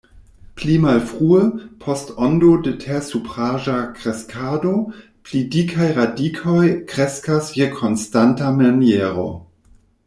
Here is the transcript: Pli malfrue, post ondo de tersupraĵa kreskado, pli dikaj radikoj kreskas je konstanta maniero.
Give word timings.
Pli 0.55 0.79
malfrue, 0.83 1.41
post 1.83 2.09
ondo 2.27 2.49
de 2.67 2.73
tersupraĵa 2.85 3.75
kreskado, 3.99 4.73
pli 5.29 5.45
dikaj 5.57 5.91
radikoj 6.01 6.67
kreskas 6.95 7.55
je 7.61 7.71
konstanta 7.79 8.51
maniero. 8.61 9.31